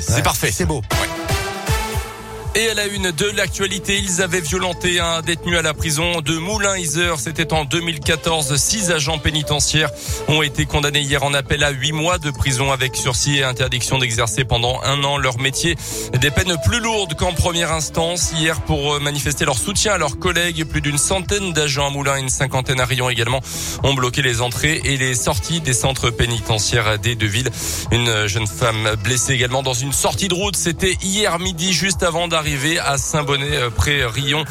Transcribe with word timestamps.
c'est 0.00 0.14
Ouais, 0.14 0.22
parfait. 0.22 0.50
C'est 0.52 0.66
beau. 0.66 0.82
Et 2.58 2.70
à 2.70 2.74
la 2.74 2.86
une 2.86 3.12
de 3.12 3.26
l'actualité, 3.36 4.00
ils 4.02 4.20
avaient 4.20 4.40
violenté 4.40 4.98
un 4.98 5.22
détenu 5.22 5.56
à 5.56 5.62
la 5.62 5.74
prison 5.74 6.20
de 6.22 6.38
Moulin-Isère. 6.38 7.20
C'était 7.20 7.52
en 7.52 7.64
2014. 7.64 8.56
Six 8.56 8.90
agents 8.90 9.18
pénitentiaires 9.18 9.90
ont 10.26 10.42
été 10.42 10.66
condamnés 10.66 11.02
hier 11.02 11.22
en 11.22 11.34
appel 11.34 11.62
à 11.62 11.70
huit 11.70 11.92
mois 11.92 12.18
de 12.18 12.32
prison 12.32 12.72
avec 12.72 12.96
sursis 12.96 13.36
et 13.38 13.44
interdiction 13.44 13.98
d'exercer 13.98 14.42
pendant 14.42 14.80
un 14.82 15.04
an 15.04 15.18
leur 15.18 15.38
métier. 15.38 15.76
Des 16.20 16.32
peines 16.32 16.56
plus 16.64 16.80
lourdes 16.80 17.14
qu'en 17.14 17.32
première 17.32 17.70
instance. 17.70 18.32
Hier, 18.36 18.60
pour 18.62 18.98
manifester 18.98 19.44
leur 19.44 19.56
soutien 19.56 19.92
à 19.92 19.98
leurs 19.98 20.18
collègues, 20.18 20.64
plus 20.64 20.80
d'une 20.80 20.98
centaine 20.98 21.52
d'agents 21.52 21.86
à 21.86 21.90
Moulin 21.90 22.16
et 22.16 22.20
une 22.22 22.28
cinquantaine 22.28 22.80
à 22.80 22.86
Rion 22.86 23.08
également 23.08 23.40
ont 23.84 23.94
bloqué 23.94 24.20
les 24.20 24.40
entrées 24.40 24.80
et 24.84 24.96
les 24.96 25.14
sorties 25.14 25.60
des 25.60 25.74
centres 25.74 26.10
pénitentiaires 26.10 26.98
des 26.98 27.14
deux 27.14 27.26
villes. 27.28 27.50
Une 27.92 28.26
jeune 28.26 28.48
femme 28.48 28.96
blessée 29.04 29.34
également 29.34 29.62
dans 29.62 29.74
une 29.74 29.92
sortie 29.92 30.26
de 30.26 30.34
route. 30.34 30.56
C'était 30.56 30.96
hier 31.04 31.38
midi, 31.38 31.72
juste 31.72 32.02
avant 32.02 32.26
d'arriver 32.26 32.47
à 32.82 32.96
Saint-Bonnet, 32.96 33.56
euh, 33.56 33.70
près 33.70 34.06
Rion, 34.06 34.44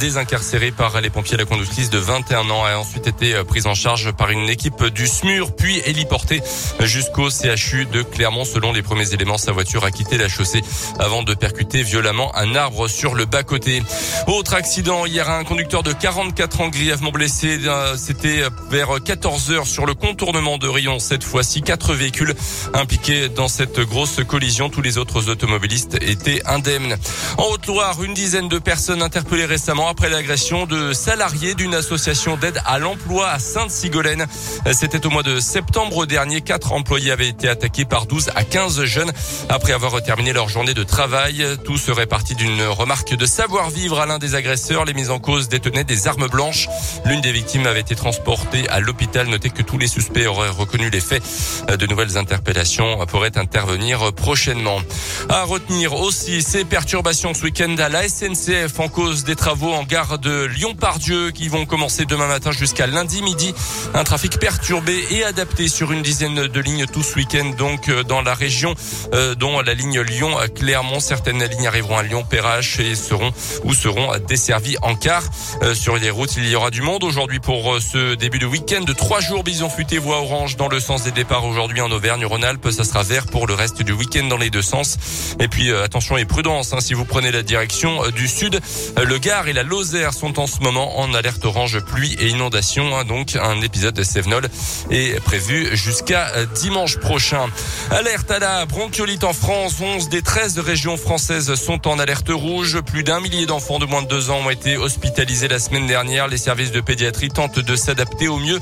désincarcérée 0.00 0.70
par 0.70 0.98
les 1.00 1.10
pompiers. 1.10 1.36
La 1.36 1.44
conductrice 1.44 1.90
de 1.90 1.98
21 1.98 2.48
ans 2.48 2.64
a 2.64 2.76
ensuite 2.76 3.06
été 3.06 3.34
euh, 3.34 3.44
prise 3.44 3.66
en 3.66 3.74
charge 3.74 4.10
par 4.12 4.30
une 4.30 4.48
équipe 4.48 4.82
du 4.86 5.06
SMUR, 5.06 5.54
puis 5.54 5.82
héliportée 5.84 6.40
jusqu'au 6.80 7.28
CHU 7.28 7.84
de 7.84 8.02
Clermont. 8.02 8.44
Selon 8.44 8.72
les 8.72 8.80
premiers 8.80 9.12
éléments, 9.12 9.36
sa 9.36 9.52
voiture 9.52 9.84
a 9.84 9.90
quitté 9.90 10.16
la 10.16 10.28
chaussée 10.28 10.62
avant 10.98 11.22
de 11.22 11.34
percuter 11.34 11.82
violemment 11.82 12.34
un 12.36 12.54
arbre 12.54 12.88
sur 12.88 13.14
le 13.14 13.26
bas-côté. 13.26 13.82
Autre 14.28 14.54
accident, 14.54 15.04
hier, 15.04 15.28
un 15.28 15.44
conducteur 15.44 15.82
de 15.82 15.92
44 15.92 16.60
ans 16.62 16.68
grièvement 16.68 17.10
blessé. 17.10 17.58
Euh, 17.66 17.96
C'était 17.98 18.44
vers 18.70 18.88
14 19.04 19.50
heures 19.50 19.66
sur 19.66 19.84
le 19.84 19.94
contournement 19.94 20.56
de 20.56 20.68
Rion. 20.68 20.98
Cette 20.98 21.24
fois-ci, 21.24 21.60
quatre 21.60 21.92
véhicules 21.92 22.34
impliqués 22.72 23.28
dans 23.28 23.48
cette 23.48 23.78
grosse 23.80 24.20
collision. 24.26 24.70
Tous 24.70 24.82
les 24.82 24.96
autres 24.96 25.28
automobilistes 25.28 25.98
étaient 26.00 26.40
indemnes. 26.46 26.96
En 27.38 27.44
Haute-Loire, 27.50 28.02
une 28.02 28.14
dizaine 28.14 28.48
de 28.48 28.58
personnes 28.58 29.02
interpellées 29.02 29.46
récemment 29.46 29.88
après 29.88 30.08
l'agression 30.08 30.66
de 30.66 30.92
salariés 30.92 31.54
d'une 31.54 31.74
association 31.74 32.36
d'aide 32.36 32.60
à 32.66 32.78
l'emploi 32.78 33.28
à 33.28 33.38
Sainte-Sigolène. 33.38 34.26
C'était 34.72 35.06
au 35.06 35.10
mois 35.10 35.22
de 35.22 35.40
septembre 35.40 36.06
dernier. 36.06 36.40
Quatre 36.42 36.72
employés 36.72 37.10
avaient 37.10 37.28
été 37.28 37.48
attaqués 37.48 37.84
par 37.84 38.06
12 38.06 38.30
à 38.34 38.44
15 38.44 38.84
jeunes 38.84 39.12
après 39.48 39.72
avoir 39.72 40.02
terminé 40.02 40.32
leur 40.32 40.48
journée 40.48 40.74
de 40.74 40.82
travail. 40.82 41.44
Tout 41.64 41.78
serait 41.78 42.06
parti 42.06 42.34
d'une 42.34 42.62
remarque 42.62 43.14
de 43.14 43.26
savoir-vivre 43.26 44.00
à 44.00 44.06
l'un 44.06 44.18
des 44.18 44.34
agresseurs. 44.34 44.84
Les 44.84 44.94
mises 44.94 45.10
en 45.10 45.18
cause 45.18 45.48
détenaient 45.48 45.84
des 45.84 46.08
armes 46.08 46.28
blanches. 46.28 46.68
L'une 47.06 47.20
des 47.20 47.32
victimes 47.32 47.66
avait 47.66 47.80
été 47.80 47.94
transportée 47.94 48.68
à 48.68 48.80
l'hôpital. 48.80 49.26
Notez 49.28 49.50
que 49.50 49.62
tous 49.62 49.78
les 49.78 49.88
suspects 49.88 50.26
auraient 50.26 50.50
reconnu 50.50 50.90
les 50.90 51.00
faits. 51.00 51.22
De 51.68 51.86
nouvelles 51.86 52.18
interpellations 52.18 53.04
pourraient 53.06 53.38
intervenir 53.38 54.12
prochainement. 54.12 54.80
À 55.28 55.44
retenir 55.44 55.94
aussi 55.94 56.42
ces 56.42 56.64
perturbations 56.64 57.32
ce 57.32 57.44
week-end 57.44 57.74
à 57.78 57.88
la 57.88 58.08
SNCF 58.08 58.78
en 58.78 58.88
cause 58.88 59.24
des 59.24 59.36
travaux 59.36 59.72
en 59.72 59.84
gare 59.84 60.18
de 60.18 60.44
Lyon-Pardieu 60.44 61.30
qui 61.30 61.48
vont 61.48 61.64
commencer 61.64 62.04
demain 62.04 62.26
matin 62.26 62.52
jusqu'à 62.52 62.86
lundi 62.86 63.22
midi. 63.22 63.54
Un 63.94 64.04
trafic 64.04 64.38
perturbé 64.38 65.04
et 65.10 65.24
adapté 65.24 65.68
sur 65.68 65.92
une 65.92 66.02
dizaine 66.02 66.48
de 66.48 66.60
lignes 66.60 66.86
tout 66.86 67.02
ce 67.02 67.14
week-end 67.16 67.52
donc 67.56 67.90
dans 68.08 68.20
la 68.22 68.34
région 68.34 68.74
euh, 69.14 69.34
dont 69.34 69.60
la 69.60 69.74
ligne 69.74 70.00
Lyon-Clermont. 70.00 71.00
Certaines 71.00 71.42
lignes 71.44 71.66
arriveront 71.66 71.98
à 71.98 72.02
Lyon-Perrache 72.02 72.78
et 72.80 72.94
seront 72.94 73.32
ou 73.64 73.74
seront 73.74 74.10
desservies 74.28 74.76
en 74.82 74.94
car. 74.94 75.22
Euh, 75.62 75.74
sur 75.74 75.96
les 75.96 76.10
routes, 76.10 76.36
il 76.36 76.48
y 76.48 76.54
aura 76.54 76.70
du 76.70 76.82
monde 76.82 77.04
aujourd'hui 77.04 77.40
pour 77.40 77.74
euh, 77.74 77.80
ce 77.80 78.14
début 78.14 78.38
de 78.38 78.46
week-end 78.46 78.82
de 78.82 78.92
trois 78.92 79.20
jours. 79.20 79.44
Bison 79.44 79.68
futé 79.68 79.98
voie 79.98 80.18
orange 80.18 80.56
dans 80.56 80.68
le 80.68 80.80
sens 80.80 81.04
des 81.04 81.12
départs 81.12 81.44
aujourd'hui 81.44 81.80
en 81.80 81.90
Auvergne-Rhône-Alpes. 81.90 82.70
Ça 82.70 82.84
sera 82.84 83.02
vert 83.02 83.26
pour 83.26 83.46
le 83.46 83.54
reste 83.54 83.82
du 83.82 83.92
week-end 83.92 84.24
dans 84.24 84.36
les 84.36 84.50
deux 84.50 84.62
sens. 84.62 84.98
Et 85.40 85.48
puis 85.48 85.72
attention 85.72 86.16
et 86.16 86.24
prudence 86.24 86.72
hein, 86.72 86.80
si 86.80 86.94
vous 86.94 87.04
prenez 87.04 87.30
la 87.30 87.42
direction 87.42 88.08
du 88.10 88.28
sud. 88.28 88.60
Le 89.02 89.18
Gard 89.18 89.48
et 89.48 89.52
la 89.52 89.62
Lozère 89.62 90.12
sont 90.12 90.38
en 90.38 90.46
ce 90.46 90.60
moment 90.60 91.00
en 91.00 91.14
alerte 91.14 91.44
orange 91.44 91.80
pluie 91.80 92.16
et 92.20 92.28
inondation. 92.28 92.96
Hein, 92.96 93.04
donc 93.04 93.36
un 93.36 93.60
épisode 93.60 93.94
de 93.94 94.02
Sévenol 94.02 94.48
est 94.90 95.20
prévu 95.20 95.76
jusqu'à 95.76 96.30
dimanche 96.54 96.98
prochain. 96.98 97.46
Alerte 97.90 98.30
à 98.30 98.38
la 98.38 98.66
bronchiolite 98.66 99.24
en 99.24 99.32
France. 99.32 99.74
11 99.80 100.08
des 100.08 100.22
13 100.22 100.58
régions 100.58 100.96
françaises 100.96 101.54
sont 101.54 101.88
en 101.88 101.98
alerte 101.98 102.30
rouge. 102.30 102.80
Plus 102.80 103.02
d'un 103.02 103.20
millier 103.20 103.46
d'enfants 103.46 103.78
de 103.78 103.86
moins 103.86 104.02
de 104.02 104.08
deux 104.08 104.30
ans 104.30 104.40
ont 104.44 104.50
été 104.50 104.76
hospitalisés 104.76 105.48
la 105.48 105.58
semaine 105.58 105.86
dernière. 105.86 106.28
Les 106.28 106.38
services 106.38 106.72
de 106.72 106.80
pédiatrie 106.80 107.30
tentent 107.30 107.58
de 107.58 107.76
s'adapter 107.76 108.28
au 108.28 108.38
mieux 108.38 108.58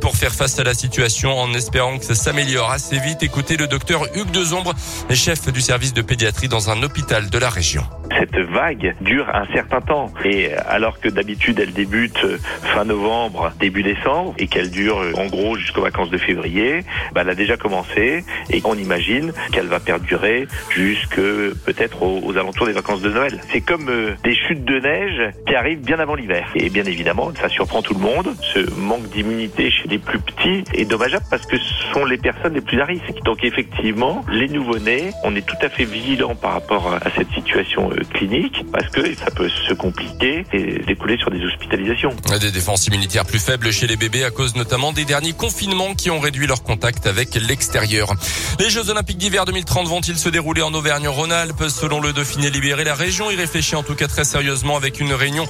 pour 0.00 0.16
faire 0.16 0.34
face 0.34 0.58
à 0.58 0.64
la 0.64 0.74
situation 0.74 1.38
en 1.38 1.52
espérant 1.54 1.98
que 1.98 2.04
ça 2.04 2.14
s'améliore 2.14 2.70
assez 2.70 2.98
vite. 2.98 3.22
Écoutez 3.22 3.56
le 3.56 3.66
docteur 3.66 4.06
Hugues 4.14 4.30
Dezombre, 4.30 4.74
chef 5.12 5.52
du 5.52 5.60
service 5.60 5.83
de 5.92 6.02
pédiatrie 6.02 6.48
dans 6.48 6.70
un 6.70 6.82
hôpital 6.82 7.28
de 7.28 7.38
la 7.38 7.50
région 7.50 7.84
cette 8.18 8.36
vague 8.36 8.94
dure 9.00 9.28
un 9.32 9.46
certain 9.52 9.80
temps. 9.80 10.12
Et 10.24 10.52
alors 10.54 11.00
que 11.00 11.08
d'habitude 11.08 11.60
elle 11.60 11.72
débute 11.72 12.26
fin 12.62 12.84
novembre, 12.84 13.52
début 13.60 13.82
décembre, 13.82 14.34
et 14.38 14.46
qu'elle 14.46 14.70
dure 14.70 14.98
en 15.16 15.26
gros 15.26 15.56
jusqu'aux 15.56 15.82
vacances 15.82 16.10
de 16.10 16.18
février, 16.18 16.80
bah, 17.12 17.22
elle 17.22 17.30
a 17.30 17.34
déjà 17.34 17.56
commencé 17.56 18.24
et 18.50 18.60
on 18.64 18.74
imagine 18.74 19.32
qu'elle 19.52 19.66
va 19.66 19.80
perdurer 19.80 20.46
jusque 20.70 21.16
peut-être 21.16 22.02
aux, 22.02 22.36
alentours 22.36 22.66
des 22.66 22.72
vacances 22.72 23.02
de 23.02 23.10
Noël. 23.10 23.40
C'est 23.50 23.60
comme 23.60 23.88
euh, 23.88 24.12
des 24.22 24.34
chutes 24.34 24.64
de 24.64 24.78
neige 24.78 25.32
qui 25.46 25.54
arrivent 25.54 25.84
bien 25.84 25.98
avant 25.98 26.14
l'hiver. 26.14 26.50
Et 26.54 26.70
bien 26.70 26.84
évidemment, 26.84 27.30
ça 27.34 27.48
surprend 27.48 27.82
tout 27.82 27.94
le 27.94 28.00
monde. 28.00 28.34
Ce 28.40 28.58
manque 28.78 29.08
d'immunité 29.10 29.70
chez 29.70 29.88
les 29.88 29.98
plus 29.98 30.18
petits 30.18 30.64
est 30.74 30.84
dommageable 30.84 31.24
parce 31.30 31.46
que 31.46 31.56
ce 31.56 31.92
sont 31.92 32.04
les 32.04 32.18
personnes 32.18 32.54
les 32.54 32.60
plus 32.60 32.80
à 32.80 32.84
risque. 32.84 33.22
Donc 33.24 33.44
effectivement, 33.44 34.24
les 34.30 34.48
nouveau-nés, 34.48 35.10
on 35.24 35.34
est 35.34 35.46
tout 35.46 35.56
à 35.62 35.68
fait 35.68 35.84
vigilant 35.84 36.34
par 36.34 36.52
rapport 36.52 36.94
à 36.94 37.10
cette 37.16 37.30
situation 37.30 37.90
euh, 37.92 37.93
clinique 38.12 38.64
parce 38.72 38.88
que 38.90 39.14
ça 39.14 39.30
peut 39.30 39.48
se 39.48 39.74
compliquer 39.74 40.44
et 40.52 40.82
découler 40.86 41.16
sur 41.18 41.30
des 41.30 41.42
hospitalisations. 41.44 42.14
Des 42.40 42.50
défenses 42.50 42.86
immunitaires 42.86 43.24
plus 43.24 43.38
faibles 43.38 43.72
chez 43.72 43.86
les 43.86 43.96
bébés 43.96 44.24
à 44.24 44.30
cause 44.30 44.56
notamment 44.56 44.92
des 44.92 45.04
derniers 45.04 45.32
confinements 45.32 45.94
qui 45.94 46.10
ont 46.10 46.20
réduit 46.20 46.46
leur 46.46 46.62
contact 46.62 47.06
avec 47.06 47.34
l'extérieur. 47.34 48.12
Les 48.58 48.70
Jeux 48.70 48.90
Olympiques 48.90 49.18
d'hiver 49.18 49.44
2030 49.44 49.88
vont-ils 49.88 50.18
se 50.18 50.28
dérouler 50.28 50.62
en 50.62 50.74
Auvergne-Rhône-Alpes? 50.74 51.68
Selon 51.68 52.00
le 52.00 52.12
Dauphiné 52.12 52.50
libéré, 52.50 52.84
la 52.84 52.94
région 52.94 53.30
y 53.30 53.36
réfléchit 53.36 53.76
en 53.76 53.82
tout 53.82 53.94
cas 53.94 54.08
très 54.08 54.24
sérieusement 54.24 54.76
avec 54.76 55.00
une 55.00 55.12
réunion 55.12 55.46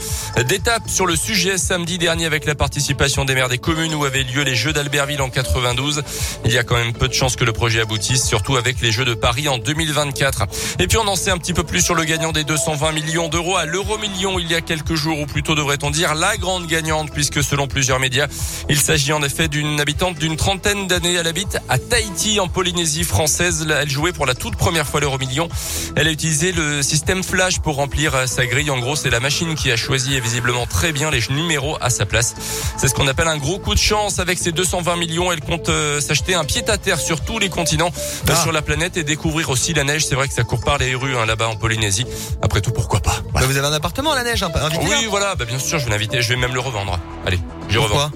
d'étape 0.49 0.89
sur 0.89 1.07
le 1.07 1.17
sujet 1.17 1.59
samedi 1.59 1.99
dernier 1.99 2.27
avec 2.27 2.45
la 2.45 2.55
participation 2.55 3.25
des 3.25 3.35
maires 3.35 3.49
des 3.49 3.59
communes 3.59 3.95
où 3.95 4.05
avaient 4.05 4.23
lieu 4.23 4.43
les 4.43 4.55
Jeux 4.55 4.73
d'Albertville 4.73 5.23
en 5.23 5.31
92. 5.31 6.03
Il 6.45 6.53
y 6.53 6.59
a 6.59 6.65
quand 6.65 6.77
même 6.77 6.93
peu 6.93 7.09
de 7.09 7.15
chances 7.15 7.37
que 7.37 7.45
le 7.45 7.53
projet 7.53 7.81
aboutisse, 7.81 8.25
surtout 8.25 8.57
avec 8.57 8.81
les 8.81 8.93
Jeux 8.93 9.05
de 9.05 9.15
Paris 9.15 9.49
en 9.49 9.59
2024. 9.59 10.47
Et 10.81 10.87
puis 10.87 10.99
on 10.99 11.07
en 11.07 11.17
sait 11.17 11.31
un 11.31 11.39
petit 11.39 11.55
peu 11.55 11.63
plus 11.63 11.81
sur 11.81 11.95
le 11.95 12.05
gagnant 12.05 12.33
des 12.35 12.45
220 12.45 12.93
millions 12.93 13.29
d'euros 13.29 13.57
à 13.57 13.65
l'euro 13.65 13.97
million 13.97 14.39
il 14.41 14.51
y 14.51 14.55
a 14.57 14.61
quelques 14.61 14.95
jours, 14.95 15.21
ou 15.21 15.27
plutôt 15.27 15.55
devrait-on 15.55 15.91
dire 15.91 16.15
la 16.15 16.37
grande 16.37 16.67
gagnante, 16.67 17.11
puisque 17.13 17.43
selon 17.45 17.69
plusieurs 17.69 18.01
médias, 18.01 18.27
il 18.69 18.79
s'agit 18.79 19.13
en 19.13 19.23
effet 19.23 19.47
d'une 19.47 19.81
habitante 19.81 20.19
d'une 20.19 20.37
trentaine 20.37 20.89
d'années. 20.89 21.15
Elle 21.15 21.29
habite 21.29 21.59
à 21.69 21.79
Tahiti, 21.79 22.41
en 22.41 22.49
Polynésie 22.49 23.05
française. 23.05 23.67
Elle 23.71 23.89
jouait 23.89 24.13
pour 24.13 24.27
la 24.27 24.35
toute 24.35 24.57
première 24.57 24.87
fois 24.87 25.01
l'euro 25.01 25.17
million. 25.17 25.49
Elle 25.95 26.09
a 26.09 26.11
utilisé 26.11 26.51
le 26.51 26.83
système 26.83 27.23
flash 27.23 27.61
pour 27.61 27.77
remplir 27.77 28.29
sa 28.29 28.45
grille. 28.47 28.71
En 28.71 28.79
gros, 28.81 28.97
c'est 28.97 29.11
la 29.11 29.21
machine 29.21 29.55
qui 29.55 29.71
a 29.71 29.77
choisi 29.77 30.15
et 30.15 30.21
visiblement 30.21 30.67
très 30.67 30.91
bien 30.93 31.11
les 31.13 31.21
numéros 31.31 31.79
à 31.81 31.89
sa 31.89 32.05
place. 32.05 32.35
C'est 32.77 32.89
ce 32.89 32.95
qu'on 32.95 33.07
appelle 33.07 33.29
un 33.29 33.39
gros 33.39 33.59
coup 33.61 33.75
de 33.75 33.81
chance. 33.81 34.19
Avec 34.19 34.39
ses 34.39 34.51
220 34.51 34.97
millions, 34.97 35.31
elle 35.31 35.41
compte 35.41 35.69
euh, 35.69 36.01
s'acheter 36.01 36.35
un 36.35 36.45
pied 36.45 36.69
à 36.69 36.79
terre 36.79 36.99
sur 36.99 37.21
tous 37.21 37.39
les 37.39 37.49
continents 37.49 37.93
euh, 37.95 38.33
Ah. 38.33 38.43
sur 38.43 38.51
la 38.51 38.63
planète 38.63 38.97
et 38.97 39.05
découvrir 39.05 39.51
aussi 39.51 39.73
la 39.73 39.85
neige. 39.85 40.05
C'est 40.07 40.17
vrai 40.17 40.27
que 40.27 40.35
ça 40.35 40.43
court 40.43 40.61
par 40.61 40.79
les 40.79 40.95
rues 40.97 41.17
hein, 41.17 41.27
là-bas 41.27 41.49
en 41.49 41.57
Polynésie. 41.57 42.07
Après 42.43 42.61
tout, 42.61 42.71
pourquoi 42.73 43.01
pas 43.01 43.17
Bah, 43.33 43.41
vous 43.45 43.57
avez 43.57 43.67
un 43.67 43.73
appartement 43.73 44.13
à 44.13 44.17
la 44.17 44.25
neige, 44.25 44.43
invitez 44.43 44.79
Oui, 44.83 45.07
voilà, 45.09 45.35
bah, 45.35 45.45
bien 45.45 45.59
sûr, 45.59 45.79
je 45.79 45.85
vais 45.85 45.91
l'inviter. 45.91 46.21
Je 46.23 46.29
vais 46.29 46.37
même 46.37 46.55
le 46.55 46.61
revendre. 46.61 46.99
Allez, 47.27 47.41
je 47.69 47.79
revends. 47.79 48.11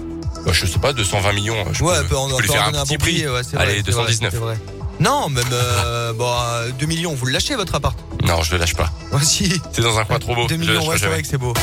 Bah, 0.45 0.51
je 0.53 0.65
sais 0.65 0.79
pas, 0.79 0.93
220 0.93 1.33
millions. 1.33 1.55
Je 1.73 1.83
Ouais, 1.83 1.95
peux, 2.07 2.15
on 2.15 2.29
je 2.29 2.35
peux 2.35 2.41
lui 2.41 2.47
peut 2.47 2.53
faire 2.53 2.63
en 2.63 2.73
un 2.73 2.79
un 2.79 2.83
petit 2.83 2.97
bon 2.97 3.03
prix. 3.03 3.13
prix. 3.23 3.27
Ouais, 3.27 3.41
Allez, 3.57 3.81
c'est 3.85 3.91
vrai, 3.91 4.05
219. 4.05 4.31
c'est 4.31 4.37
vrai. 4.39 4.57
Non, 4.99 5.29
même 5.29 5.43
euh, 5.51 6.13
bon, 6.17 6.29
euh, 6.29 6.69
2 6.79 6.85
millions, 6.85 7.13
vous 7.13 7.25
le 7.25 7.31
lâchez 7.33 7.55
votre 7.55 7.75
appart 7.75 7.97
Non, 8.25 8.41
je 8.43 8.51
le 8.53 8.57
lâche 8.57 8.75
pas. 8.75 8.89
Ouais, 9.11 9.19
si. 9.23 9.61
C'est 9.71 9.81
dans 9.81 9.97
un 9.97 10.05
coin 10.05 10.19
trop 10.19 10.35
beau. 10.35 10.47
2 10.47 10.55
Je 10.55 10.59
le 10.59 10.65
millions, 10.65 10.87
ouais, 10.87 10.97
c'est 10.97 11.07
vrai 11.07 11.21
que 11.21 11.27
c'est 11.27 11.37
beau. 11.37 11.53